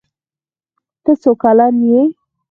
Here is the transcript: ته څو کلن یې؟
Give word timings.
ته 1.03 1.11
څو 1.21 1.31
کلن 1.41 1.75
یې؟ 1.89 2.01